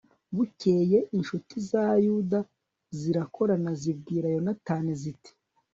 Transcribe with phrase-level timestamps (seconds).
[0.35, 2.39] bukeye, incuti za yuda
[2.99, 5.31] zirakorana zibwira yonatani, ziti